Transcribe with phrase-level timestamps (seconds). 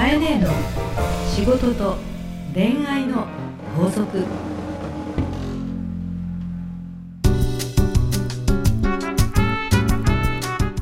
[0.00, 0.48] かえねえの
[1.28, 1.96] 仕事と
[2.54, 3.26] 恋愛の
[3.76, 4.24] 法則。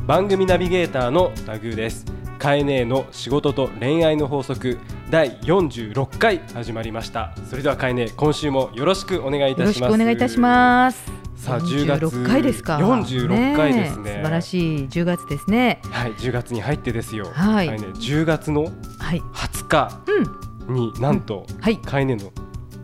[0.06, 2.06] 番組ナビゲーターのタグーです。
[2.38, 4.78] カエネーの仕事と恋愛の法則。
[5.10, 7.34] 第46回始まりました。
[7.50, 9.80] それではカエネー今週もよろしくお願いいたします。
[9.80, 12.78] よろしくお願いいたしますさあ10月46回ですか。
[12.78, 14.10] 46回ですね。
[14.10, 14.88] 素晴らしい。
[14.88, 15.80] 10月ですね。
[15.90, 17.30] はい10月に入ってですよ。
[17.32, 17.68] はい。
[17.68, 18.64] カエネー10月の
[18.98, 19.20] はい。
[19.32, 20.02] 20日
[20.68, 20.74] うん。
[20.74, 21.78] になんと、はい。
[21.78, 22.32] カエネーの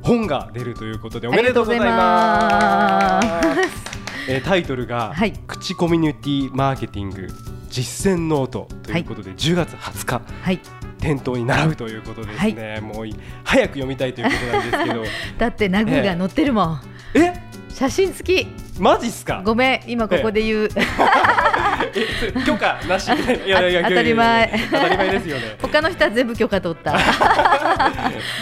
[0.02, 1.86] 本が出るということでおめでとうございま。
[1.86, 4.28] ます。
[4.28, 5.32] えータイトルが、はい。
[5.46, 7.26] 口コミュニティマーケティング
[7.68, 10.22] 実践ノートということで、10月20日。
[10.42, 10.60] はい。
[11.00, 15.04] 店頭に並ぶということですね、もうい早く読みたいということなんですけど。
[15.36, 16.80] だってナグーが載ってるもん、
[17.14, 17.43] え？
[17.74, 18.46] 写真付き。
[18.78, 19.42] マジっすか？
[19.44, 20.68] ごめん今ここで言う、
[22.46, 23.10] 許可なし。
[23.44, 24.60] いやいや当たり前。
[24.70, 25.56] 当たり前ですよね。
[25.60, 26.96] 他の人は全部許可取った、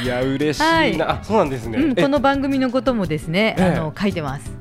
[0.05, 1.02] いや嬉しいな、はい。
[1.02, 2.02] あそうなんですね、うん、え。
[2.02, 3.64] この番組のこともですね、ええ。
[3.64, 4.52] あの書いてます。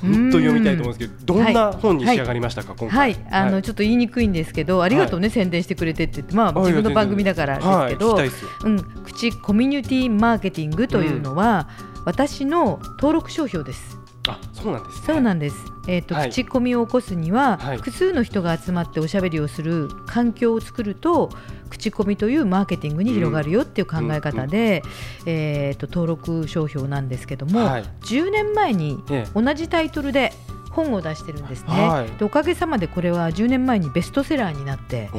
[0.00, 3.16] 本当読みたいと思うんですけどどんな本に仕上がりましたか、今は回い。
[3.30, 6.14] あの、ちょっと言いにくいんですけどありがとうね、宣伝してくれてって。
[6.16, 8.18] 言ってまあ自分の番組だからですけど、
[8.64, 11.68] うん、口コミュニティマーケティングというのは、
[12.06, 13.98] 私の登録商標です。
[14.28, 15.06] あそうなんですね。
[15.06, 15.56] そうなんです。
[15.88, 16.30] えっ、と、はい。
[16.30, 17.76] 口コミを起こすには、はい。
[17.78, 21.30] 複数の人が集まっておしゃべりをする環境を作ると
[21.68, 24.82] 口コミというマーケティングに広がるよっていう考え方で、
[25.26, 27.82] えっ、と登録商標なんですけども、はい。
[28.02, 29.40] 10年前にええ。
[29.40, 30.32] 同じタイトルで
[30.76, 32.18] 本を出してるんですね、はい。
[32.18, 35.10] でおかげさまでこれは10年前にベストセラーになって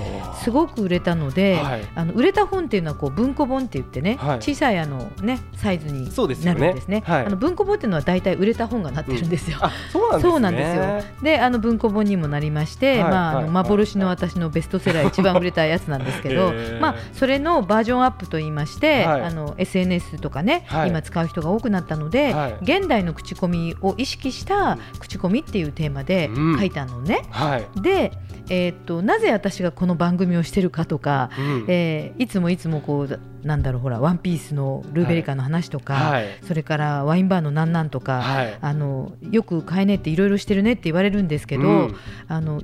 [0.44, 1.88] すごく売れたので、はい。
[1.96, 4.38] あの売れた本っていうのはこう文庫本って言ってね、はい。
[4.38, 6.10] 小さいあの、ね、サイズに
[6.46, 7.04] なるんですね。
[7.06, 7.26] はい。
[7.26, 9.58] あの文庫本っていうのは大体売れた本がなってるんですよ。
[9.60, 10.32] うなんですね。
[10.32, 11.24] そうなんですよ。
[11.24, 13.12] で、あの文庫本にもなりまして、はい。
[13.12, 13.50] まあ、あのはい。
[13.50, 16.80] 幻の私のベストセラー一番売れたやつなんですけど、 へー。
[16.80, 19.22] まあ、それのバージョンアップと言いまして、はい。
[19.24, 20.90] あの SNS とかね、はい。
[20.90, 22.58] 今使う人が多くなったので、はい。
[22.62, 26.60] 現代の口コミを意識した口コミっていうテーマでうん。
[26.60, 27.22] 書いたのね。
[27.30, 28.12] はい、で、
[28.50, 31.66] えーっとなぜ私がこの番組をしてるかとか、うん。
[31.68, 36.26] えーいつもいつもこうなんだろうほらワンピースのルーベリカの話とか、はい。
[36.44, 38.58] それからワインバーのなんなんとか、はい。
[38.60, 41.92] あのよく買えねえっていろいろしてるねって言われるんですけど、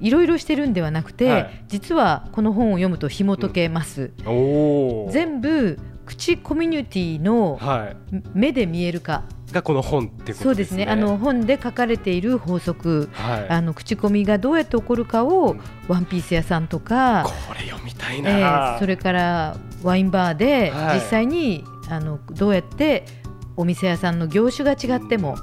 [0.02, 1.64] いろいろしてるんではなくて、はい。
[1.68, 4.12] 実はこの本を読むと紐解けます。
[5.12, 7.94] 全部口コミュニティのは
[8.34, 10.56] 目で見えるか、いがこの本っていうこそうでね。
[10.56, 10.86] とですすね。
[10.86, 13.50] あの本で書かれている法則、はい。
[13.50, 15.62] あの口コミがどうやって起こるかを、うん。
[15.88, 20.96] ワンピース屋さんとかこれ読みたいえな、ーそれからワインバーではい。
[20.96, 23.06] 実際に、あのどうやって
[23.56, 25.38] お店屋さんの業種が違っても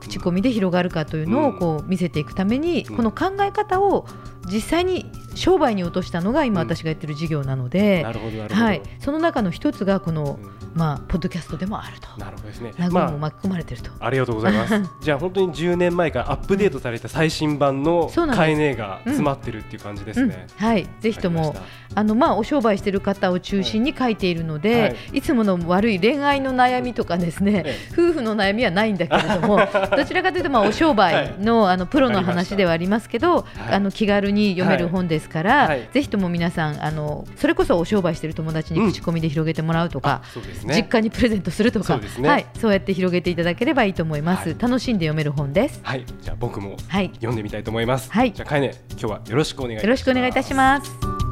[0.00, 1.58] 口コミで広がるかというのをうん。
[1.58, 2.96] こう見せていくために、うん。
[2.96, 4.06] この考え方を
[4.50, 6.66] 実際に商売に落としたのが今うん。
[6.66, 10.56] 私がやってる事業なので、はい、その中の一つがこの、うん。
[10.76, 12.08] まあ、ポッドキャストでもあると。
[12.20, 12.74] なるほどですね。
[12.76, 13.90] ナグまあも巻き込まれてると。
[13.98, 14.74] ありがとうございます。
[15.00, 18.44] じゃあ本当に10年前からアップデートされた最新版のそうなんです。
[18.44, 20.46] カエネが詰まってるっていう感じですね。
[20.60, 20.66] うん。
[20.66, 21.56] はい、ぜひとも
[21.94, 25.22] あのまあお商売してる方を中心に書いているので、、はい。
[25.22, 29.58] つもの悪い恋愛の悩みとかですね、え夫婦の悩みはないんだけれども
[29.96, 33.44] どちらかというとまあお商売の,、あのプロの話ではありますけど、はい。
[33.72, 40.74] あの気軽に読める本ですから、はいぜひとも皆さんあのそれこそお商売してる友達に口コミで広げてもらうとかうですね。
[40.74, 45.80] 実家にプレゼントするとかそうねはい、そうやって広げていただければいいと思います、はい楽しんで読める本です。
[45.82, 48.10] はい、じゃあ僕もはい、読んでみたいと思います。
[48.10, 49.86] はいじゃあカエネ今日はよろしくお願いいたします。
[49.86, 51.25] よろしくお願いいたします。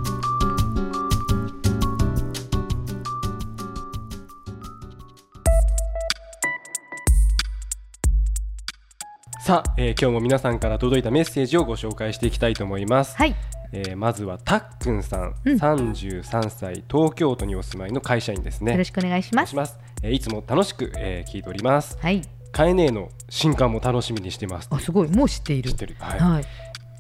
[9.45, 13.15] さあ、えー今日も皆さんから届いたメッセージをご紹介していきたいと思います。
[13.19, 13.37] はい、
[13.73, 18.73] えーまずはたっくんさん、うん33歳東京都にお住まいの会社員ですね。
[18.73, 19.57] よろしくお願いしますいし。
[19.57, 19.79] ます。
[20.03, 21.99] えーいつも楽しく、えー聞いております。
[22.01, 22.23] はい、
[22.53, 24.69] カエネの新刊も楽しみにしてます。
[24.71, 25.71] あすごいもう知っている。
[25.73, 25.97] 知ってる。
[25.99, 26.21] はい。
[26.21, 26.45] はい、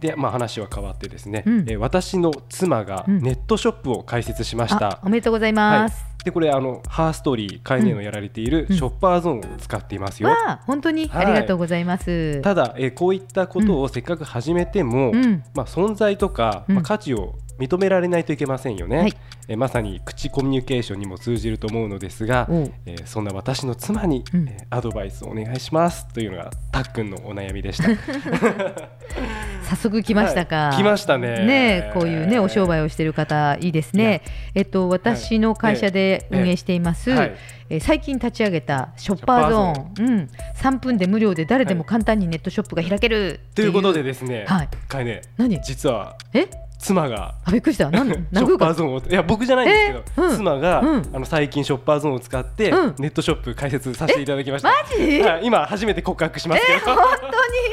[0.04, 1.60] で、まあ話は変わってですね、うん。
[1.60, 3.21] えー私の妻がうん。
[3.21, 4.89] ネットショップを開設しました。
[4.89, 6.04] あおめでとうございます。
[6.24, 8.77] でこれあのハーストーリーカエネのやられているうん。
[8.77, 10.28] ショッパーゾーンを使っていますよ。
[10.28, 11.27] わあ本当にはい。
[11.27, 12.41] ありがとうございます。
[12.42, 15.42] ただ、えーこういったことをせっかく始めても、うん。
[15.54, 16.74] まあ、存在とか、うん。
[16.77, 19.16] まあ、価値を認められないといけませんよね、はい。
[19.48, 22.48] えーまさに口コミュニケーションにも通じると思うのですが、
[22.86, 24.48] えーそんな私の妻に、うん。
[24.48, 27.89] えーアドバイスをお願いしますというのがたっくんのお悩みでした。
[29.65, 30.68] 早速来ましたか。
[30.68, 30.77] はい。
[30.77, 31.45] 来ましたね。
[31.47, 34.22] ねこういうねお商売をしている方いいですね。
[34.54, 37.10] えっと私の会社で運営しています。
[37.10, 37.28] はい。
[37.71, 43.41] えー最近立ち上げたショッパーゾーン、うん、3分で無料で誰でも簡単にネットショップが開ける。
[43.54, 44.68] ということでですね、はい。
[44.86, 45.60] かえね何？
[45.62, 46.47] 実はえ？
[46.84, 47.34] 妻が。
[47.45, 47.91] あびっくりした。
[47.91, 48.98] なん ショッパーゾーンを。
[48.98, 50.36] いや僕じゃないんですけど、えうん。
[50.36, 51.10] 妻が、うん。
[51.15, 52.95] あの最近ショッパーゾーンを使って、うん。
[52.98, 54.69] ネットショップ開設させていただきました。
[54.69, 55.22] マジ？
[55.22, 57.31] はい今初めて告白しますけど、本当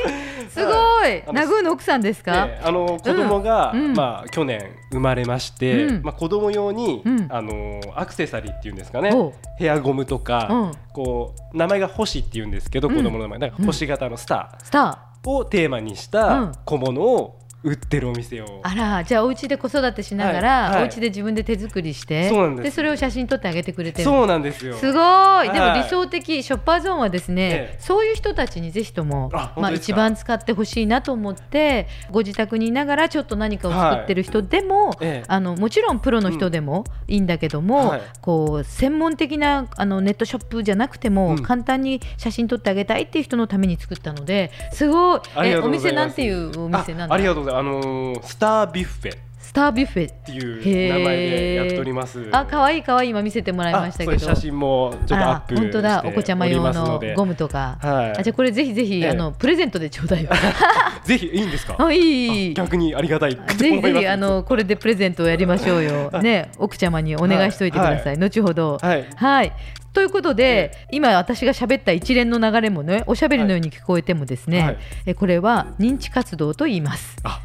[0.09, 0.47] に？
[0.49, 1.23] すごい。
[1.27, 3.93] あの殴るの奥さんですか、であの子供が、うん。
[3.93, 4.61] まあ去年
[4.91, 6.03] 生まれまして、うん。
[6.03, 7.27] まあ子供用に、うん。
[7.29, 9.11] あのアクセサリーっていうんですかね。
[9.57, 10.71] ヘアゴムとか、うん。
[10.93, 12.95] こう名前が星っていうんですけど、うん。
[12.95, 13.39] 子供の名前。
[13.39, 15.11] だから星型のスタスター。
[15.23, 16.11] をテーマにしうん。
[16.11, 20.83] た小物を売ってるお店を、ーあらじゃあお家で子育てしながら、はいはい。
[20.83, 22.75] お家で自分で手作りしてそうなんです。
[22.75, 24.03] それを写真撮ってあげてくれてる。
[24.03, 24.75] そうなんですよ。
[24.75, 27.79] すごい、でもはい理想的ショッパーゾーンはですね、ええ。
[27.79, 35.25] そういう人たちにぜひともまあ、一番使ってほしいなと思ってご自宅にいながらちょっと何かを作ってる人でも、ええ。
[35.27, 38.01] あのもちろんプロの人でもいいんだけども、はい。
[38.21, 41.43] こう専門的なあのネットショップじゃなくても、うん。
[41.43, 45.21] 簡単に写真撮ってあげたいっていう人のために作ったのですごい。
[45.43, 49.15] えお店なんていうお店なんだあありがとうあのースタービュッフェ。
[49.15, 52.25] っスタービュッフェていう名前でやっております。
[52.31, 54.17] あ可愛い可愛い今見せてもらいましたけど。
[54.17, 56.03] 写真もちょっとアップあ本当だ。
[56.05, 57.15] お子ちゃま用ので。
[57.15, 58.19] ゴムとか、はい。
[58.19, 59.09] あじゃあこれぜひぜひ、ええ。
[59.09, 60.29] あのプレゼントでちょうだいよ。
[61.03, 61.75] ぜひいいんですか？
[61.85, 62.53] あいいいい。
[62.53, 63.41] 逆にありがたいぜ
[63.75, 66.11] ひぜひあのこれでプレゼントをやりましょうよ。
[66.23, 68.17] ね、奥ちゃまにお願いしといてください。
[68.17, 68.77] 後ほど。
[68.81, 69.05] はい。
[69.15, 69.51] はい。
[69.93, 74.77] ということで、今私が喋った一連の流れもね、おしゃべりのように聞こえてもですね、はい。
[75.07, 77.17] えこれは認知活動と言います。
[77.23, 77.41] あ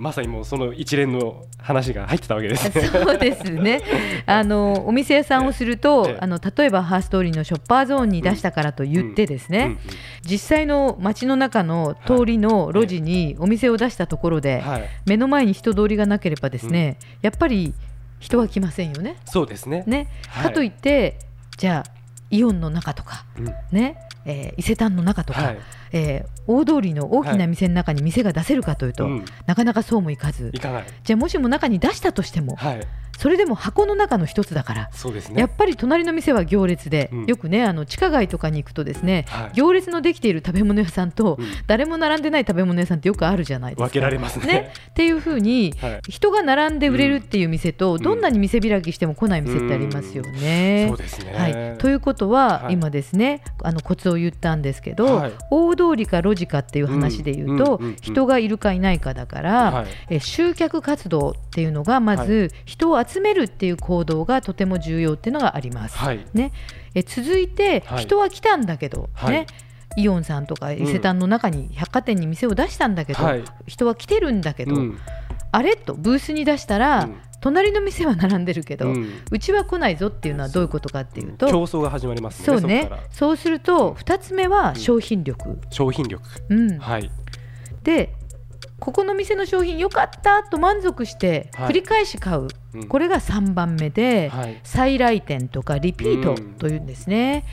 [0.00, 2.86] まさにもうその一連の話が入ってたわけですね。
[2.86, 3.82] そうですね。
[4.24, 6.16] あのお店屋さんをすると、ええ。
[6.20, 9.76] あの例えばハーストーリーのショッパーゾーンに出したからと言ってですね、
[10.24, 14.84] 実際の街の中の通りの路地にお店を出したところで、はい。
[15.04, 17.74] 目の前に人通りがなければですね、やっぱり
[18.20, 19.16] 人は来ませんよね。
[19.26, 19.84] そうですね。
[19.86, 20.44] ね、はい。
[20.44, 21.18] かといって
[21.60, 21.92] じゃあ
[22.30, 23.44] イオンの中とか、うん。
[23.70, 25.58] ねえー伊勢丹の中とか、はい。
[25.92, 29.24] えー大通りの大きな店の中に店が出せるかというと、うん。
[29.44, 30.50] なかなかそうもいかず。
[30.54, 30.84] いかない。
[31.04, 32.80] じゃあもしも中に出したとしても、はい
[33.20, 34.90] それでも箱の中の一つだから。
[34.94, 35.38] そうですね。
[35.38, 37.26] やっぱり隣の店は行列で、うん。
[37.26, 39.50] よくねあの地下街とかに行くとですね、はい。
[39.52, 41.46] 行列のできている食べ物屋さんと、うん。
[41.66, 43.84] 誰も並んでない食べ物屋さんってよくあるじゃないですか。
[43.88, 44.72] 分けられますね。
[44.92, 46.00] っていうふうに、はい。
[46.08, 47.98] 人が並んで売れるっていう店と、ん。
[47.98, 50.86] どんなに店開きしても来ない店ってありますよね。
[50.88, 51.34] そうですね。
[51.34, 52.72] はい、ということは、はい。
[52.72, 55.32] 今ですねあのコツを言ったんですけど、はい。
[55.50, 59.86] 大通りか路地かっていう話で言うと、人がいるかいないかだから、はい。
[60.08, 65.98] え集客活動っていうのがまず、人を集めるっていう行動がとても重要っていうのがあります。
[65.98, 66.24] はい。
[66.32, 66.52] ね、
[66.94, 68.02] え続いて、はい。
[68.02, 69.32] 人は来たんだけど、はい。
[69.32, 69.46] ね。
[69.96, 73.42] イオンさんとか伊勢丹の中に百貨店に店を出したんだけど、はい。
[73.66, 74.98] 人は来てるんだけど、うん。
[75.50, 75.74] あれ？
[75.74, 77.16] とブースに出したら、うん。
[77.40, 82.90] 隣の店は並んでるけど、ううんちは来ないぞっていうのはどういうことかっていうと、競争が始まりますねそうね。
[83.10, 86.22] そうすると2つ目は商品力、商品力。
[86.50, 86.78] うん。
[86.78, 87.10] はい。
[87.82, 88.12] で
[88.80, 91.68] ここの店の商品良かったと満足してはい。
[91.68, 92.88] 繰り返し買う、うん。
[92.88, 94.58] これが3番目で、はい。
[94.64, 97.44] 再来店とかリピートうんというんですね。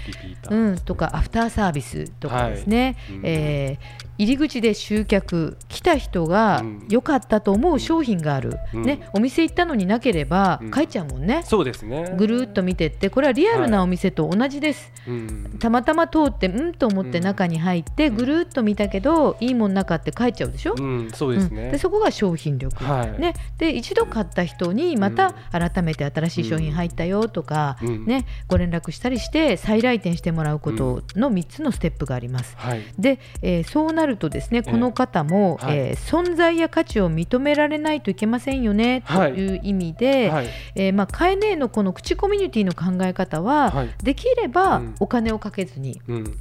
[0.50, 3.22] うーん、とかアフターサービスとかですね、はいうん。
[3.26, 6.88] えー入り口で集客来た人がうん。
[6.90, 8.82] 良かったと思う商品がある、うん。
[8.82, 10.72] ね、お店行ったのになければうん。
[10.72, 12.16] 帰っちゃうもんね、そうですね。
[12.18, 13.12] ぐるーっと見てって。
[13.12, 15.58] これはリアルなお店と同じです、うん。
[15.60, 18.16] たまたま通ってうんと思って中に入ってうん。
[18.16, 21.56] ぐるーっと見たけどいいもんなかって帰っちゃうでしょ、うんそうですうん。
[21.56, 23.20] ねでそこが商品力、はい。
[23.22, 28.06] ね、で一度買った人にまた改めて新しい商品入ったよとか、うん。
[28.06, 32.56] ね、ご連絡したりして再来店してもらうことの3つのステップがあります。
[32.58, 32.82] はい。
[33.00, 34.72] で、えーそうなるとですねええ。
[34.72, 35.78] この方も、はい。
[35.78, 39.32] えー存在や価値を認められないといけませんよねとはい。
[39.34, 40.48] いう意味で、はい。
[40.76, 43.90] えーまあ、カエネのこの口コミュニティの考え方は、はい。
[44.04, 44.96] できればうん。
[45.00, 46.38] お金をかけずにうん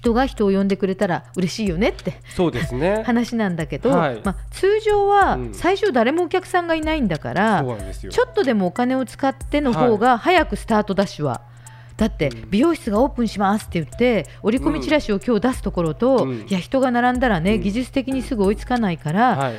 [0.00, 3.02] 人が人を呼んでくれたら嬉しいよねってそうですね。
[3.06, 4.20] 話なんだけど、はい。
[4.24, 5.54] まあ、通常はうん。
[5.54, 11.42] 最初誰もお客さんがいないんだから、そうなんちょっとでもお金を使っての方が早くスタートダッシュは。
[11.98, 12.50] だってうん。
[12.50, 16.32] 美容室がオープンしますって言って折り込みチラシを今日出すところと、うん。
[16.40, 17.60] いや人が並んだらね、うん。
[17.60, 19.54] 技術的にすぐ追いつかないから、はい。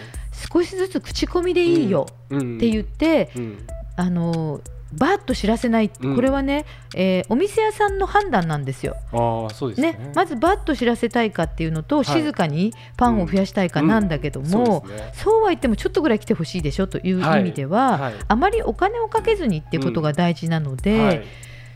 [0.51, 2.57] 少しずつ口コミでいいようん。
[2.57, 3.57] って言って、うん。
[3.95, 4.61] あのー
[4.93, 6.15] バーッと知らせない、うん。
[6.15, 8.95] これはね、えーお店屋さんの判断なんですよ。
[9.13, 9.93] ああそうですね。
[9.93, 12.05] ね、まずバッと知らせたいかっていうのと、い。
[12.05, 14.65] 静かにパンを増やしたいかなんだけども、うん。
[14.65, 15.11] そうですね。
[15.15, 18.01] そうは言ってもちょっとぐらい来てほしいでしょという意味では、はい。
[18.01, 21.23] はいあまりお金をかけずにっていうことが大事なので、はい。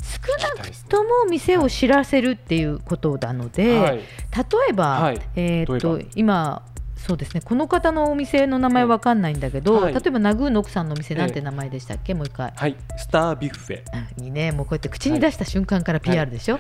[0.06, 3.98] 少なくとも店を知らせるっていうことなので、はい。
[3.98, 4.04] 例
[4.70, 5.22] えば、はい。
[5.36, 6.62] えーっと今
[7.06, 7.42] そうですね。
[7.46, 9.94] この方のお店の名前わかんないんだけど、はい。
[9.94, 12.52] 例えばナグーの奥さんのお店なんて名前でしたっけ、もう一回。
[12.56, 12.76] はい。
[12.98, 13.84] スタービュッフェ。
[14.18, 14.52] うんいいね。
[14.52, 16.58] もうこうやって口に出した瞬間から PR でしょ、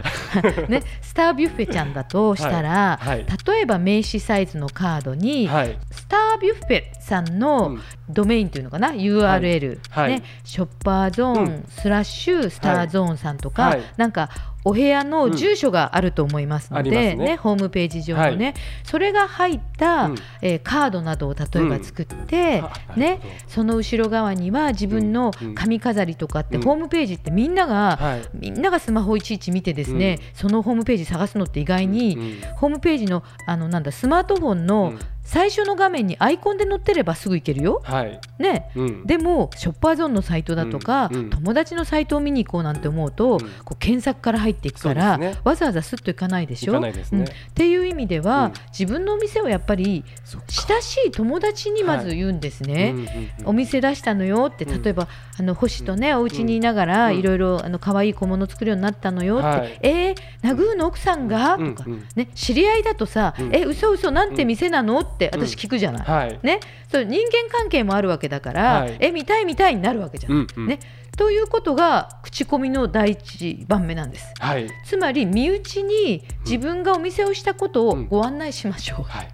[0.69, 3.07] ね、スタービュッフェちゃんだとしたら、はい。
[3.07, 5.77] はい例えば名刺サイズのカードに、はい。
[5.91, 7.81] スタービュッフェさんうのん。
[8.09, 10.11] ドメインというのかな？URL、はい。
[10.11, 11.65] ね、ショッパーゾーン、うん。
[11.69, 13.81] スラッシュスターゾーンさんとか、はい。
[13.97, 14.29] なんか
[14.65, 17.35] お部屋の住所があると思いますので、うんありますね。
[17.37, 18.53] ホームページ上のね、はい。
[18.83, 20.15] それが入った、うん。
[20.41, 25.47] えーカードなどを例えば作って、あなるねその後ろ側には自分のうん。
[25.49, 25.55] うん。
[25.55, 26.63] 髪飾りとかって、うん。
[26.63, 28.21] ホームページってみんなが、はい。
[28.33, 32.55] みんながスマホをいちいち見てですね、そのホームページ探すのって意外に、うん。
[32.55, 37.81] ホームページのあのなんだスマートフォンうのん最初の画面にアイコンで載ってればすぐ行けるよ。
[37.83, 38.21] はい。
[38.39, 39.05] ね、うん。
[39.05, 41.29] でもショッパーゾーンのサイトだとか、うんうん。
[41.31, 43.39] 友達のサイトを見に行こうなんて思うと、うん。
[43.39, 45.35] こう検索から入っていくから、ね。
[45.43, 46.79] わざわざすっと行かないでしょ？
[46.79, 46.93] ね。
[47.11, 47.23] うん。
[47.23, 48.53] っていう意味では、うん。
[48.77, 50.05] 自分のお店をやっぱり
[50.47, 52.91] 親しい友達にまず言うんですね。
[52.93, 54.81] うんうんうんお店出したのよってうん。
[54.83, 55.07] 例えば、
[55.39, 57.17] あの星とねお家にいながらうん。
[57.17, 59.79] いろいろあの可愛い小物作るようになったのよって、はい。
[59.81, 62.07] えー、ナグーの奥さんが、うんとか、うん。
[62.15, 63.55] ね、知り合いだとさ、うん。
[63.55, 64.99] え嘘嘘なんて店なの？
[64.99, 65.47] ってうん。
[65.47, 66.05] 私聞くじゃない。
[66.05, 66.39] はい。
[66.43, 66.59] ね、
[66.91, 68.97] そう人間関係もあるわけだから、はい。
[68.99, 70.33] え見たい見たいになるわけじゃん。
[70.33, 70.67] うんうん。
[70.67, 70.79] ね、
[71.17, 74.33] ということが口コミの第一番目なんです。
[74.39, 74.67] はい。
[74.85, 79.03] つまり身内に自分がお店をしたことをご案内しましょう。
[79.03, 79.27] はい。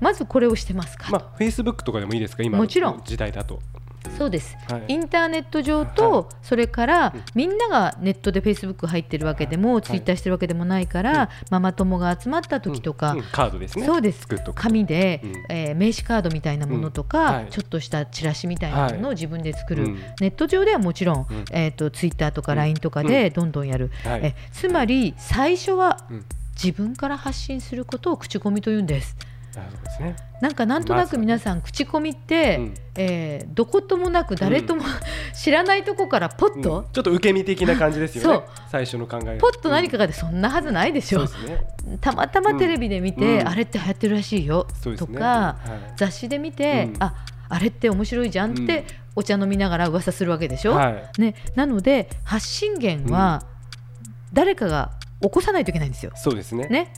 [0.00, 2.42] まずこれをしてますか、まあフェイスブックとかでもいいですか？
[2.42, 2.98] 今もちろん。
[2.98, 3.60] の時代だと
[4.16, 4.56] そうです。
[4.68, 4.84] はい。
[4.88, 7.22] インターネット上と、それからうん。
[7.34, 9.82] みんながネットでフェイスブック入ってるわけでも、はい。
[9.82, 13.84] ツイッターしてるわけでもないから、ママ友が集まった時とか、カードですね。
[13.86, 14.26] そうです。
[14.54, 15.32] 紙で、うん。
[15.48, 19.94] えー名刺カードみたいなものとか、ちょっとしたチラシみたいなものを自分で作る、うん。
[20.20, 21.44] ネット上ではもちろん、うん。
[21.52, 22.58] えー、とツイッターとかうん。
[22.58, 24.20] LINE とかでどんどんやる、はい。
[24.24, 26.24] えつまり最初はうん。
[26.56, 29.14] 自分から発信することを口コミと言うんです。
[29.56, 30.16] なるほどですね。
[30.42, 32.74] なんかなんとなく皆さん口コミって、うん。
[32.98, 34.82] えーどこともなく誰とも、
[35.34, 36.84] 知らないとこからポッと、うん。
[36.92, 38.46] ちょっと受け身的な感じですよね。
[38.70, 39.32] 最初の考えが。
[39.38, 41.66] ポッと何かがでそんなはずないでしょ、そうね。
[42.02, 43.48] たまたまテレビで見て、うん。
[43.48, 44.66] あれって流行ってるらしいよ
[44.98, 45.92] とか、はい。
[45.96, 47.02] 雑誌で見て、うん。
[47.02, 47.14] あ
[47.48, 48.84] あれって面白いじゃんって、うん。
[49.16, 51.20] お茶飲みながら噂するわけでしょ、はい。
[51.20, 53.42] ね、なので発信源は
[54.32, 56.12] 誰かが起こさないといけないんですよ。
[56.14, 56.68] そうですね。
[56.68, 56.92] ね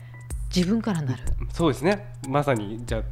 [0.55, 2.13] 自分からなる、そうですね。
[2.27, 3.03] まさにじゃあ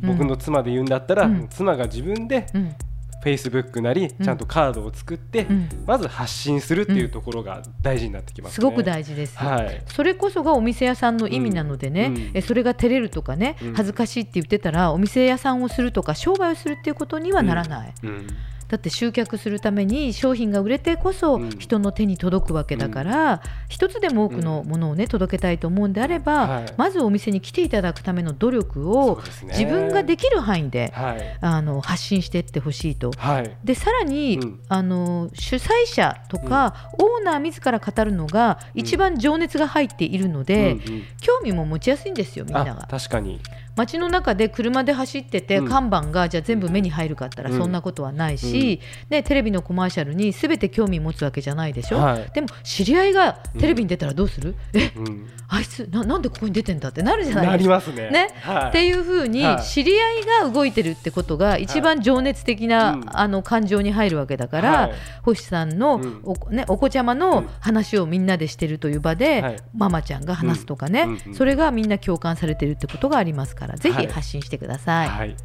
[0.00, 1.48] 僕の妻で言うんだったら、うん。
[1.48, 2.74] 妻が自分でうん。
[3.22, 4.24] フェイスブックなりうん。
[4.24, 5.68] ちゃんとカードを作って、うん。
[5.86, 8.54] まず発信するっていうところが大事になってきますね。
[8.54, 9.36] すごく大事です。
[9.38, 9.82] はい。
[9.86, 12.16] それこそがお店屋さんの意味なのでね、うん。
[12.16, 12.30] うん。
[12.34, 13.74] えそれが照れるとかね、うん。
[13.74, 18.26] 恥ずかしいって言ってたらお店屋さんをするとか商売をするっていうことにはならない、うん
[18.68, 21.50] だって集客するために商品が売れてこそうん。
[21.58, 26.74] 人の手に届くわけだから、一つでも多くのものをね届けたいと思うんであれば、はい。
[26.76, 31.38] まずお店に来ていただくための努力そを自分ができる範囲で、はい。
[31.40, 33.10] あの発信していってほしいと。
[33.16, 33.56] はい。
[33.64, 34.60] でさらに、うん。
[34.68, 41.02] あの主催者とか、オーナー自ら語るのが一番情熱が入っているので、うんうん。
[41.20, 42.86] 興味も持ちやすいんですよみんなあが。
[42.90, 43.40] 確かに
[43.76, 45.68] 街の中で車で走ってて、うん。
[45.68, 47.56] 看板がじゃあ全部目に入るかったらうん。
[47.56, 48.80] そんなことはないし、
[49.10, 52.30] ね、テレビのコマーシャルに全て興味持つわけじゃないでしょ、はい。
[52.32, 55.28] でも知り合いがテレビに出たらどうする、えうん。
[55.48, 57.74] あいつななんでここに出てんだってなるじゃないなですか。
[57.74, 58.10] りますね。
[58.10, 58.28] ね。
[58.40, 58.68] はい。
[58.70, 59.62] っていうふうにはい。
[59.62, 63.04] 知り合いが動いてるってことが一番情熱的な、うん。
[63.12, 64.92] あの感情に入るわけだから、はい。
[65.22, 66.20] 星さんのうん。
[66.24, 67.48] お,、ね、お子ちゃまうのん。
[67.60, 69.56] 話をみんなでしてるという場で、はい。
[69.74, 71.08] ママちゃんが話すとかね、うん。
[71.10, 71.20] うん。
[71.26, 71.34] うん。
[71.34, 75.08] それがみんな共感されてるってことがありますからぜひ発信してください。
[75.08, 75.36] はい、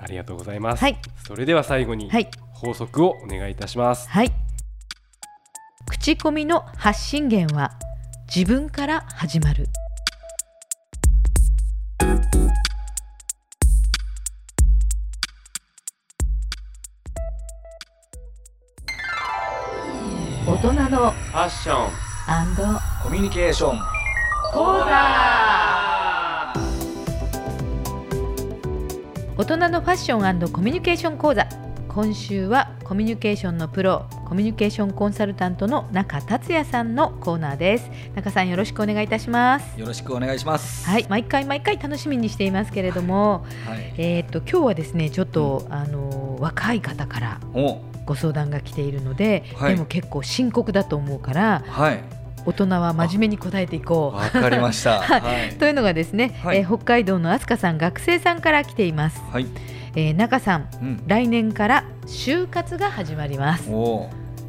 [0.00, 0.80] ありがとうございます。
[0.80, 4.08] はいそれでは最後にはい法則をお願いいたします。
[4.08, 4.32] はい。
[5.86, 7.72] 口コミの発信源は
[8.34, 9.66] 自分から始まる。
[20.46, 21.90] 大人のファッション
[23.02, 23.78] コミュニケーション
[24.52, 25.49] 講座
[29.40, 31.48] 大人のファッションコミュニケーション講座。
[31.88, 37.90] 今週はコミュニケーションのプロコミュニケーションコンサルタントの中達也さんのコーナーです。
[38.14, 39.80] 中さんよろしくお願いいたします。
[39.80, 40.86] よろしくお願いします。
[40.86, 43.94] はい毎回毎回楽しみにしていますけれども、はい。
[43.96, 47.80] えーっと今日はですねちょっと、あの若い方からお。
[48.04, 49.72] ご相談が来ているので、はい。
[49.72, 54.16] でも結構深刻だと思うからはい大人は真面目に答えていこう。
[54.16, 55.00] わかりました。
[55.02, 55.20] はい。
[55.20, 56.58] はいというのがですね、はい。
[56.58, 59.46] えー北海道の飛鳥さん学生さんから来ています、はい。
[59.94, 61.02] えー中さんうん。
[61.06, 63.70] 来年から就活が始まります。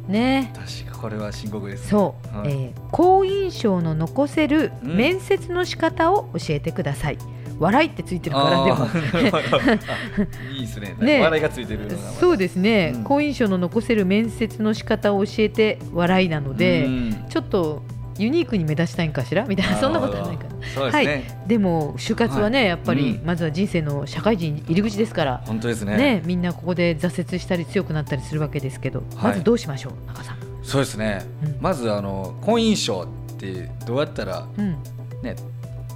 [0.08, 0.52] ね。
[0.54, 1.90] 確かこれは深刻ですね。
[1.90, 2.50] そう、はい。
[2.50, 4.96] えー好印象の残せるうん。
[4.96, 7.18] 面接の仕方を教えてください、
[7.62, 8.86] 笑いってついてるからでも。
[10.52, 10.94] いいですね。
[11.00, 11.88] ね笑いがついてる
[12.20, 13.04] そうですね、うん。
[13.04, 17.24] 好印象の残せる面接の仕方を教えて笑いなので、うん。
[17.28, 17.82] ちょっと
[18.18, 19.46] ユニークに目立ちたいんかしら？
[19.46, 20.50] みたいなそんなことはないかな。
[20.74, 23.26] そうですね、でも就活はね、やっぱりうん。
[23.26, 25.96] まずは人生の社会人入り口ですから、本当ですね。
[25.96, 29.30] ねみんなここで挫折したり強くなったりするわけですけど、はい。
[29.30, 29.92] まずどうしましょう？
[30.06, 30.36] 中さん。
[30.62, 31.56] そうですね、うん。
[31.60, 34.76] まずあの好印象ってどうやったらうん。
[35.22, 35.34] ね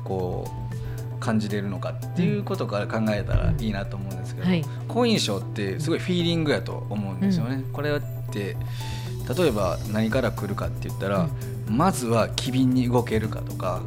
[0.02, 0.65] こう
[1.26, 4.64] 感じれるのかっていうことから考えたらいいなと思うんですけど、はい。
[4.87, 7.64] 好印象ってすごいフィーリングやと思うんですよね。
[7.73, 8.56] これって
[9.37, 11.28] 例えば何から来るかって言ったら、
[11.68, 13.83] まずは機敏に動けるかとか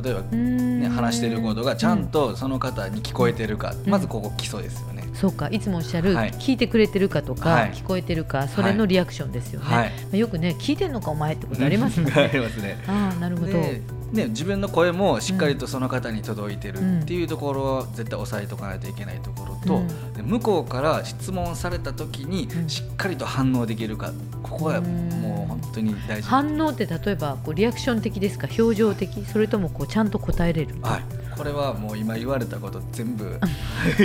[0.00, 3.90] 例えば、ね、ね話してることがちゃんとその方に聞こえてるか、うん。
[3.90, 4.97] まずここ基礎ですよね。
[5.18, 6.30] そうかいつもおっしゃる、はい。
[6.32, 7.72] 聞いてくれてるかとか、はい。
[7.72, 9.90] 聞こえてるかそれのリアクションですよね、はい。
[9.90, 12.78] まあよくね聞いてんのかお前ってことありますもん あねりますね。
[12.86, 13.82] ああなるほど、で
[14.12, 19.88] ね、自分の声もしっかりとその方に届いてるっていうところは絶対押さえておかないといけないところと、うん。
[20.14, 22.68] で向こうから質問された時にうん。
[22.68, 28.48] しっかりと反応できるかここはもう本当に大事、反応って例えばこうリアクション的ですか？
[28.56, 29.24] 表情的？
[29.26, 31.02] それともこうちゃんと答えれるはい、
[31.38, 33.38] これはもう今言われたこと全部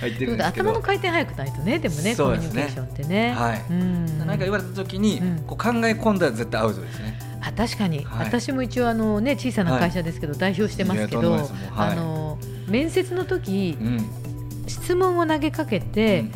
[0.00, 0.68] 入ってるんですけど。
[0.68, 3.64] 頭の回転早くないとねでもねコミュニケーションってね、はい。
[3.70, 4.18] うん。
[4.18, 5.38] 何か言われた時にうん。
[5.46, 7.18] こう考え込んだら絶対アウトですね。
[7.40, 8.26] あ確かに、はい。
[8.26, 11.42] 私も一応あの、ね、小さな会社ですけど、代表してますけど、はい。
[11.74, 14.06] あの面接の時、うん。
[14.66, 16.32] 質問を投げかけて、うん。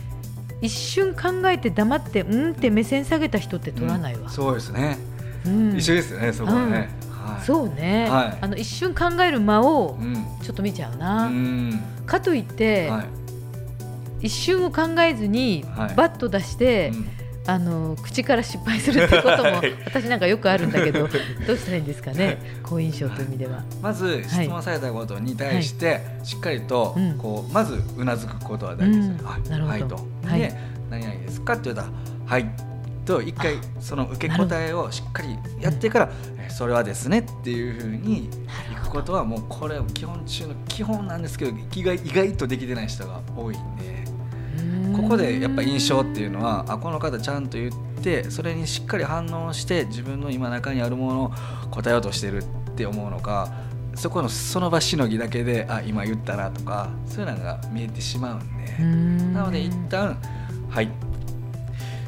[0.63, 4.97] 一瞬考えて黙ってうんって目線下げた人って取らないわ、そうですね、
[5.45, 5.77] うん。
[5.77, 6.89] 一緒ですよねそこはね、
[7.23, 7.45] はい。
[7.45, 8.39] そうね、はい。
[8.41, 10.15] あの一瞬考える間をうん。
[10.43, 11.81] ちょっと見ちゃうな、うん。
[12.07, 14.27] かといって、はい。
[14.27, 15.95] 一瞬を考えずに、はい。
[15.95, 17.09] バッと出して、うん。
[17.45, 21.09] あの口から失敗するってことも 私なんかよくあるんだけど
[21.45, 22.39] どうしたらいいんですかね？
[22.63, 23.65] 好印象という意味では。
[23.83, 27.19] まず質問されたことに対してしっかりとうん。
[27.19, 29.17] こうまずうなずくことは大事ですね。
[29.19, 29.27] うん。
[29.27, 29.49] はい。
[29.49, 29.73] なるほど。
[29.73, 30.29] はいと。
[30.29, 30.41] はい。
[30.41, 30.55] で
[30.89, 31.89] 何々ですかって言ったら
[32.27, 32.47] はい
[33.05, 38.29] と一回その受け答えをしっかりやってからえそれはですねっていうふうにい
[38.83, 44.03] くことはもうこれは基本中の基本なんですけど意外意外とできてない人が多いんで。
[44.93, 51.33] ここでやっぱ印象っていうのはあこの方ちゃんと言ってそれにしっかり反応して自分の今中にあるものを
[51.71, 53.53] 答えようとしてるって思うのか
[53.95, 58.77] そこのその場しのぎだけであ今言ったなとかそういうのが見えてしまうんで。
[58.81, 59.33] うん。
[59.33, 60.19] なので一旦
[60.69, 60.91] はい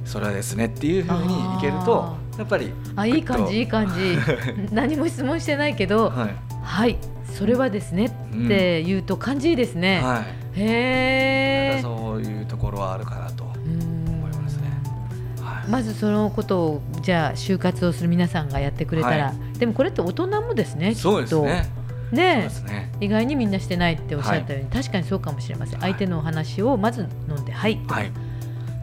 [0.04, 4.18] それはですねっていうふうにいけるとやっぱりあいい感じいい感感じ。
[4.74, 6.36] 何も質問してないけどはい。
[6.62, 6.98] はい
[7.34, 8.10] それはですねっ
[8.48, 10.24] て言うと感じいいですね、は
[10.56, 10.60] い。
[10.60, 13.52] へえそういうところはあるかなと思
[14.28, 14.68] いますね。
[15.40, 15.68] はい。
[15.68, 21.40] まずそのことをじゃあ就活をする皆さんがやってくれたら、はでもこれって大人もですねそうですね。
[21.40, 22.16] そうきっと。
[22.16, 22.92] ねね。
[23.00, 25.90] 意外にみんなしてないっておっしゃったように、確かにそうかもしれません、はい。
[25.92, 28.12] 相手のお話をまず飲んではい、はい。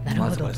[0.03, 0.35] なるほど。
[0.35, 0.53] とか、ま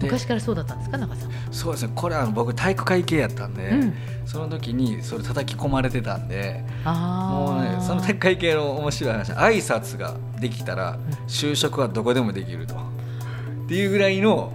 [0.00, 1.92] 昔からそうだったんですか中さん、そうですね。
[1.94, 3.94] これは僕体育会系やったんで、うん。
[4.26, 11.00] その時にそれ叩き込まれてたんであもうねその体育会系の面白い話挨拶ができたらん。
[11.26, 12.74] 就職はどこでもできると。
[12.74, 12.78] っ
[13.68, 14.52] ていうぐらいの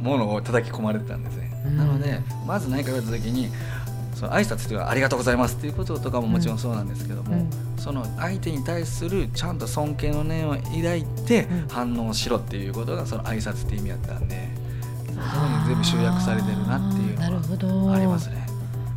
[0.00, 1.76] ものを叩き込まれてたんですね、うん。
[1.76, 3.50] なのでまず何か言われた時に
[4.14, 7.50] その挨拶っていうのはありがとうございますっていうこととかももちろんそうなんですけども、うん。
[7.78, 14.59] その相手に対するちゃんと尊敬の念を抱いてうん反応しろっていうことがその挨拶って意味だったんでそ
[15.20, 18.46] こに全部集約されてるなっていうのどはありますね。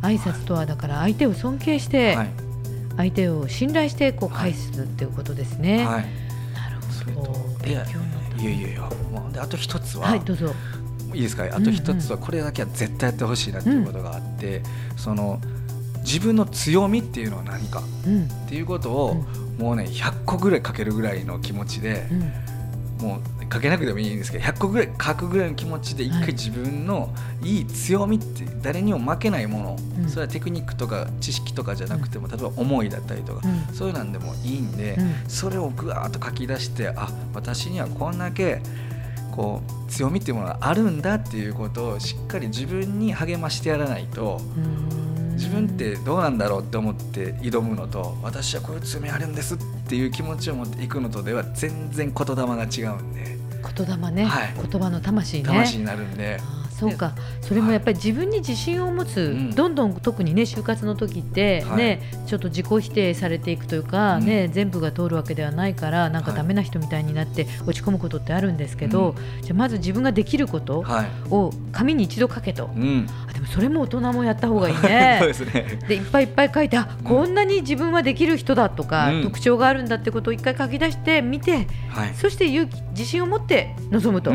[0.02, 2.30] 挨拶とはだから相手を尊敬して、はい。
[2.96, 6.06] 相手を信頼してこう返すっていうことですね、はい、
[6.54, 6.76] なる
[7.12, 7.32] ほど。
[7.32, 7.98] と勉強
[8.40, 10.54] いやいやいやもうであと一つは、はいどうぞ。
[11.12, 11.44] いいですか？
[11.44, 14.62] あと一つはこれだけは絶対やってほしいなっていうことがあって、
[14.96, 15.40] その
[16.04, 18.26] 自分の強みっていうのは何かうん。
[18.26, 19.24] っていうことを、
[19.58, 22.06] もうね100個ぐらい書けるぐらいの気持ちで
[23.00, 23.08] う、ん。
[23.08, 26.20] もう書けなくてもいいんですけど100個ぐらい書くぐらいの気持ちで一はい。
[26.24, 30.08] 回自分のいい強みって誰にも負けないもの、うん。
[30.08, 33.74] それはテクニックとか知識とかじゃなくても、例えば思いだったりとか、うん。
[33.74, 35.14] そういうなんでもいいんで、うん。
[35.28, 38.60] それをぐわーっと書き出してあ私にはこんだけ
[39.32, 45.03] こう強みっていうものがあるんだっていうことをしっかり自分に励ましてやらないとうん
[45.34, 53.36] 自分ってどうなんだろうって思って挑むのと私はこういう強みあるんですっていう気持ちを持っていくのとでは全然言霊が違うんで。
[53.76, 54.54] 言霊ね、はい。
[54.54, 55.44] 言葉の魂ね。
[55.44, 56.38] 魂になるんで、
[56.90, 57.14] そうか。
[57.40, 59.50] それもやっぱり自分に自信を持つ、うん。
[59.50, 61.76] どんどん特にね就活の時って、はい。
[61.78, 64.24] ねちょっと自己否定されていくというか、うん。
[64.26, 66.38] ね全部が通るわけではないからなんかはい。
[66.38, 71.06] ダメな人みたいになって落ち込むことってあるんですけど、じゃあまず自分ができることはい。
[71.30, 73.06] を紙に一度書けと、うん。
[73.28, 75.18] あでもそれも大人もやった方がいいね。
[75.20, 75.28] そう。
[75.28, 75.78] ですね。
[75.88, 79.22] でいっぱいいっぱい書いてあこんなに自分はできる人だとか、うん。
[79.22, 82.14] 特徴があるんだってことを一回書き出してみてはい。
[82.14, 84.32] そして勇気自信を持って臨むと。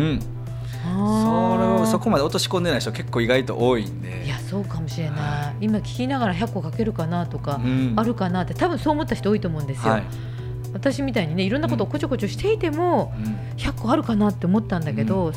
[0.85, 4.25] うんそれをそこまで落とし込んでない人結構意外と多いんで。
[4.25, 7.93] いやそうかもしれない、は今聞きながら100個書けるかなとか、うん。
[7.95, 10.03] あるかなって多分そう思った人多いと思うんですよ、はい。
[10.73, 13.37] 私みたいにねいろんなことをこちょこちょしていても、うん。
[13.57, 15.33] 100個あるかなって思ったんだけど、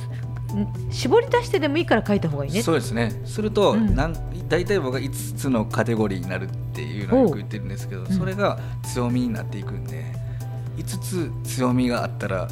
[0.54, 0.92] ん。
[0.92, 2.62] 絞り出してでもいいから書いた方がいいね。
[2.62, 3.20] そうですね。
[3.24, 3.94] すると、うん。
[3.94, 4.16] なん
[4.48, 8.06] 大体僕が5つのカテゴリーになるっていうのをよく言ってるんですけど、ん。
[8.06, 10.04] それが強みになっていくんで
[10.76, 10.84] 5
[11.44, 12.48] つ強みがあったら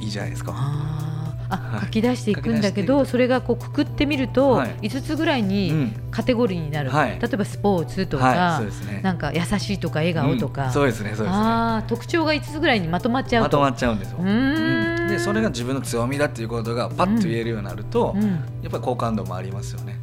[0.00, 1.15] いいじゃないですか。
[1.48, 4.76] あ書き出していくんだけ書き出してどそれがこうくくってみると、はい。
[4.82, 5.92] 5つぐらいうにん。
[6.10, 7.18] カテゴリーになる、はい。
[7.20, 9.00] 例えばスポーツとか、ね。
[9.02, 10.72] なんか優しいとか笑顔とか、うん。
[10.72, 11.28] そうですね、そうですね。
[11.32, 13.58] あー特徴が5つぐらいにまとまっちゃうと。
[13.58, 14.18] まとまっちゃうんですよ。
[14.20, 20.00] うんでそれが自分の強みだっていうことがパッと言えるようになると、うんやっぱり好感度もありますよね。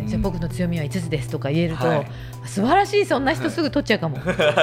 [0.00, 2.10] うんじゃあ僕の強みは5つですとか言えると、はい
[2.46, 4.16] 素晴らしいそんな人すぐ取っちゃうかも。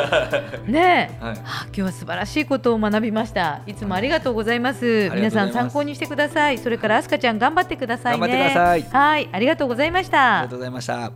[0.65, 3.61] ねえ、はいあ今日は素晴らしいことを学びました。
[3.67, 4.85] いつもありがとうございます。
[4.85, 6.57] りがとうございます皆さん参考にしてください。
[6.57, 8.27] それからあすかちゃん頑張ってくださいね。
[8.27, 10.55] 頑張ってくださいはい、ありがとうございましたありがと。
[10.55, 11.11] うございました。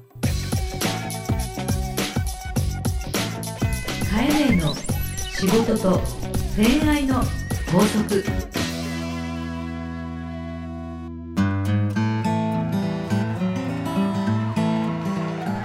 [4.12, 4.75] カエネの
[5.32, 6.01] 仕事と
[6.55, 7.23] 恋愛の
[7.71, 8.23] 法則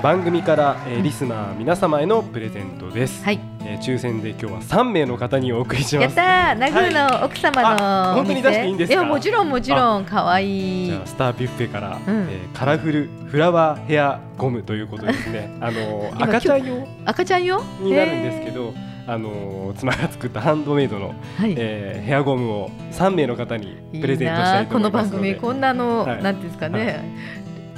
[0.05, 6.19] 番組から、えーリスナー皆様へのプレゼントです、はい、えー抽選で今日は3名の方にお送りします。
[6.19, 9.01] やったー、ナグーの奥様のお店、あ本当に出していいんですか？
[9.01, 10.05] やもちろんもちろん。
[10.05, 10.91] 可愛い。
[10.91, 12.29] じゃあスタービュッフェから、うん。
[12.31, 16.87] えーカラフルフラワーヘアゴムということですね あの赤ちゃん用？
[17.07, 18.75] 赤ちゃんよになるんですけど
[19.07, 21.55] あのー妻が作ったハンドメイドの、はい。
[21.57, 25.33] えーヘアゴムを3名の方にいいプレゼントしたいと思いますので。
[25.33, 26.23] 組こんなの、はい。
[26.23, 27.03] なんですかね、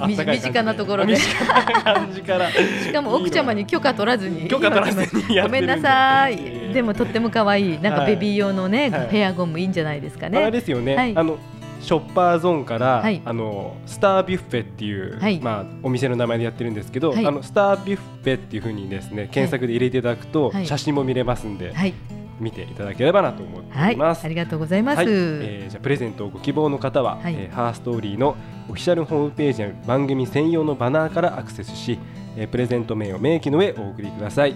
[0.06, 1.14] 身近なところで。
[1.14, 2.50] 身近な感じから。
[2.50, 4.48] しかも奥ちゃまに許可取らずに。
[4.48, 6.38] 許可取らずにやごめんなさえい。
[6.70, 7.80] えでもとっても可愛い。
[7.80, 9.08] なんかはいベビー用のね、はい。
[9.08, 11.16] ヘアゴムいいんじゃないですかあれねですよね、はい。
[11.16, 11.38] あの
[11.80, 13.22] ショッパーゾーンから、はい。
[13.24, 15.40] あのスタービュッフェっていう、はい。
[15.40, 17.26] まあ、お店の名前でやってるんですけど、はい。
[17.26, 20.66] あのスタービュッフェっていう風にですね検索で入れていただくと、はい。
[20.66, 21.94] 写真も見れますんで、はい
[22.38, 24.24] 見ていただければなと思っていります。
[24.24, 27.34] ありがとうございます、はい、えーじゃあプレゼントをご希望の方は、はい。
[27.34, 28.36] えーハーストーリーの
[28.68, 31.98] オフィシャルホームページや番組専用のバナーからアクセスし、
[32.36, 34.54] えープレゼント名を明記の上お送りください。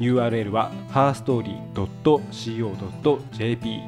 [0.00, 3.80] URL は herstory.co.jp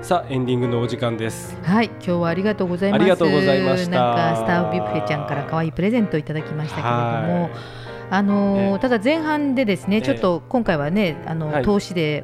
[0.05, 1.57] さあエンディングのお時間です。
[1.63, 3.01] はい今日はありがとうございます。
[3.01, 3.89] ありがとうございました。
[3.89, 7.49] なんかスタービュッフェちゃんから可愛いプレゼントをいただきましたけれどもは
[8.11, 8.79] あのーええ。
[8.79, 10.01] ただ前半でですね、ええ。
[10.03, 11.63] ちょっと今回はねあの、はい。
[11.63, 12.23] 投資で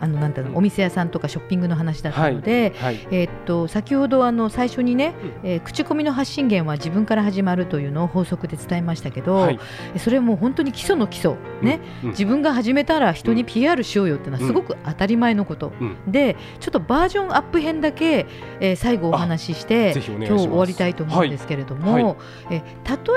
[0.00, 5.48] あのなんていうのうんお店屋さんとかショッピングの話だったので、はいえーっと先ほどあの最初にね、うん。
[5.50, 9.60] えー口コミの発信源は自分から始まるというのを法則で伝えましたけど、はい。
[9.98, 12.10] それも本当に基礎の基礎ね、うんうん。
[12.12, 13.46] 自分が始めたら人にうん。
[13.46, 15.96] PR しようよっていうのはすごく当たり前のこと、うん。
[16.10, 18.26] でちょっとバージョンアップ編だけ、
[18.60, 22.04] えー最後お話しして今日終わりたいと思うんですけれども、はい。
[22.04, 22.16] はい
[22.50, 22.62] え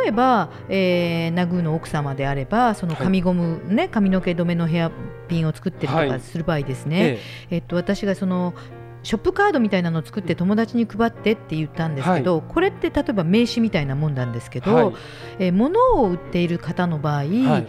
[0.03, 4.91] 例えば、えー、ナグーの奥様であればその髪ゴム、ね髪の毛止めのヘア
[5.27, 6.09] ピンを作ってるとはい。
[6.09, 7.17] かする場合ですね、
[7.49, 7.55] え。
[7.55, 8.53] えっと、私がその
[9.03, 14.93] ショップカードみたいなのを作って友達に配ってって言ったんですけど、これって例えば名刺みたいなもんなんですけど、えはい。
[15.39, 17.27] えー物を売っている方の場合、はい。
[17.29, 17.65] 例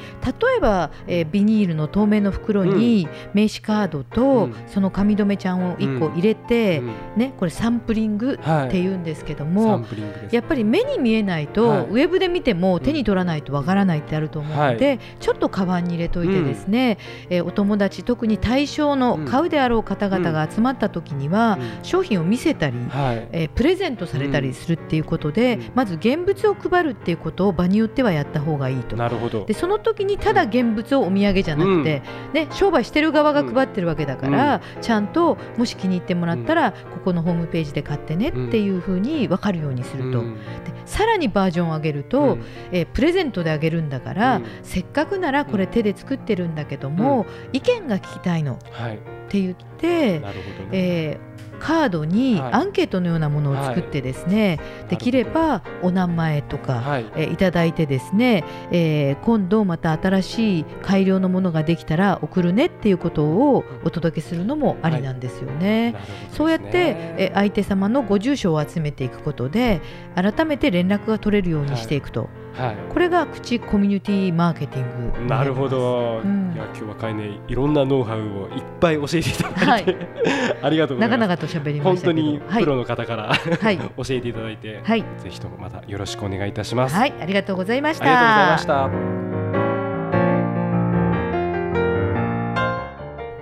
[0.56, 4.54] えば、えービニールの透明の袋に名刺カードと、うん。
[4.68, 6.92] その紙留めちゃんを1個入れて、うん。
[7.16, 8.68] ね、これサンプリングはい。
[8.68, 9.84] っていうんですけどサも、
[10.30, 11.86] やっぱり目に見えないと、はい。
[11.86, 16.98] ウェブで見ても手に取らないとわからないってあると思うので、ちょっとカバンに入れといてですね、
[17.30, 19.24] えーお友達特に対象のうん。
[19.24, 21.84] 買うであろう方々が集まった時には、うん。
[21.84, 23.28] 商品を見せたり、はい。
[23.32, 25.70] えープレゼントされたりするっていうことで、うん。
[25.74, 28.96] まず現物を配るっていうことを場によってはやった方がいいと。
[28.96, 29.44] なるほど。
[29.44, 40.34] でその時にただ現物をお土産じゃなくて、ね、商売してる側が配ってるわけだから、ちゃんともし気に入ってもらったら、ここのホームページで買ってねっていうふうに分かるようにすると、うん。
[40.34, 40.40] で
[40.86, 42.42] さらにバージョンを上げると、うん。
[42.72, 44.44] えープレゼントであげるんだから、うん。
[44.62, 48.54] せっかくならこれ手で作ってるんだけども、意見が聞きたいの。
[48.54, 48.98] っはい。
[49.28, 50.70] て言って、なるほどね。
[50.72, 52.52] えーカードにはい。
[52.52, 57.06] アンケートのようなものを作ってですね、できればお名前とか、はい。
[57.16, 65.92] えーいただいてですね、えー今度また新しい改良のものができたら送るねっていうことをお届けするのもありなんですよね。
[65.92, 65.94] ね。
[66.32, 66.68] そうやって、
[67.16, 69.80] えー相手様のご住所を集めていくことで
[70.14, 72.76] 改めて連絡が取れるようにしていくと、はい。
[72.92, 76.52] これが口コミュニティマーケティングになるほど、うん。
[76.54, 79.96] いや今日はかいねいろんなノウハウをいっぱい教えていただいて、
[80.62, 81.28] ありがとうござないかます。
[81.28, 83.78] なかと喋りま本当したけどにプロの方から、はい。
[83.96, 88.04] 教えていただいて、はい、ぜひともまたよろしくお願いいたします、はい、ありがとうございました。
[88.04, 89.24] ありがとうございました。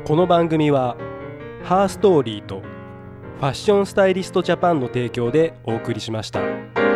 [0.05, 0.97] この番組は
[1.63, 2.61] ハーストーリーと
[3.39, 6.92] ファッションスタイリストジャパンの提供でお送りしました。